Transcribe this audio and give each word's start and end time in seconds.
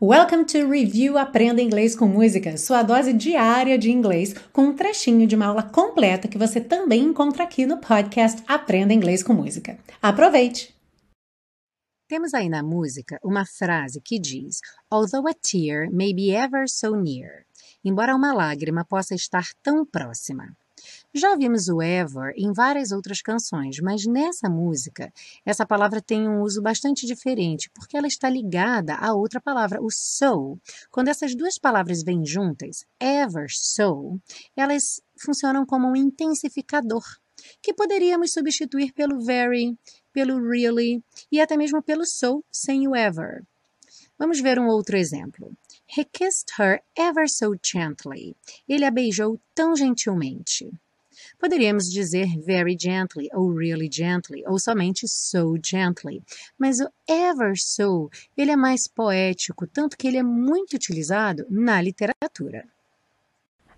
Welcome 0.00 0.44
to 0.44 0.70
Review 0.70 1.18
Aprenda 1.18 1.60
Inglês 1.60 1.96
com 1.96 2.06
Música, 2.06 2.56
sua 2.56 2.84
dose 2.84 3.12
diária 3.12 3.76
de 3.76 3.90
inglês, 3.90 4.32
com 4.52 4.66
um 4.66 4.76
trechinho 4.76 5.26
de 5.26 5.34
uma 5.34 5.46
aula 5.46 5.64
completa 5.64 6.28
que 6.28 6.38
você 6.38 6.60
também 6.60 7.02
encontra 7.02 7.42
aqui 7.42 7.66
no 7.66 7.78
podcast 7.78 8.40
Aprenda 8.46 8.94
Inglês 8.94 9.24
com 9.24 9.32
Música. 9.32 9.76
Aproveite! 10.00 10.72
Temos 12.06 12.32
aí 12.32 12.48
na 12.48 12.62
música 12.62 13.18
uma 13.24 13.44
frase 13.44 14.00
que 14.00 14.20
diz: 14.20 14.60
Although 14.88 15.28
a 15.28 15.34
tear 15.34 15.90
may 15.90 16.14
be 16.14 16.30
ever 16.30 16.68
so 16.68 16.94
near, 16.94 17.44
embora 17.84 18.14
uma 18.14 18.32
lágrima 18.32 18.84
possa 18.84 19.16
estar 19.16 19.48
tão 19.64 19.84
próxima. 19.84 20.56
Já 21.14 21.34
vimos 21.36 21.68
o 21.68 21.80
ever 21.80 22.32
em 22.36 22.52
várias 22.52 22.92
outras 22.92 23.22
canções, 23.22 23.78
mas 23.80 24.04
nessa 24.06 24.48
música, 24.48 25.12
essa 25.44 25.66
palavra 25.66 26.02
tem 26.02 26.28
um 26.28 26.42
uso 26.42 26.60
bastante 26.60 27.06
diferente, 27.06 27.70
porque 27.74 27.96
ela 27.96 28.06
está 28.06 28.28
ligada 28.28 28.94
a 28.94 29.14
outra 29.14 29.40
palavra, 29.40 29.82
o 29.82 29.90
so. 29.90 30.58
Quando 30.90 31.08
essas 31.08 31.34
duas 31.34 31.58
palavras 31.58 32.02
vêm 32.02 32.24
juntas, 32.24 32.84
ever 33.00 33.46
so, 33.50 34.20
elas 34.56 35.00
funcionam 35.16 35.64
como 35.64 35.88
um 35.88 35.96
intensificador, 35.96 37.04
que 37.62 37.72
poderíamos 37.72 38.32
substituir 38.32 38.92
pelo 38.92 39.20
very, 39.20 39.76
pelo 40.12 40.38
really 40.40 41.02
e 41.30 41.40
até 41.40 41.56
mesmo 41.56 41.82
pelo 41.82 42.04
so 42.04 42.44
sem 42.50 42.86
o 42.86 42.94
ever. 42.94 43.42
Vamos 44.18 44.40
ver 44.40 44.58
um 44.58 44.66
outro 44.66 44.96
exemplo. 44.96 45.52
He 45.88 46.04
kissed 46.04 46.52
her 46.58 46.82
ever 46.96 47.26
so 47.26 47.54
gently. 47.62 48.36
Ele 48.68 48.84
a 48.84 48.90
beijou 48.90 49.40
tão 49.54 49.74
gentilmente. 49.74 50.70
Poderíamos 51.38 51.90
dizer 51.90 52.28
very 52.38 52.76
gently, 52.78 53.28
ou 53.32 53.50
really 53.50 53.88
gently, 53.90 54.44
ou 54.46 54.58
somente 54.58 55.08
so 55.08 55.56
gently. 55.60 56.22
Mas 56.58 56.80
o 56.80 56.88
ever 57.08 57.56
so, 57.56 58.10
ele 58.36 58.52
é 58.52 58.56
mais 58.56 58.86
poético, 58.86 59.66
tanto 59.66 59.96
que 59.96 60.06
ele 60.06 60.18
é 60.18 60.22
muito 60.22 60.74
utilizado 60.74 61.46
na 61.48 61.80
literatura. 61.80 62.68